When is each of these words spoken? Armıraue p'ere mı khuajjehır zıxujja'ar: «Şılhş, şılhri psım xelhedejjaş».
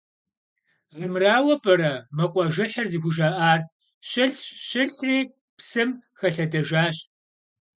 Armıraue 0.95 1.55
p'ere 1.63 1.93
mı 2.15 2.25
khuajjehır 2.31 2.85
zıxujja'ar: 2.91 3.59
«Şılhş, 4.09 4.41
şılhri 4.69 5.19
psım 5.57 5.89
xelhedejjaş». 6.19 6.95